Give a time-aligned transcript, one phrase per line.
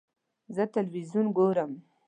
[0.55, 1.71] زه تلویزیون ګورم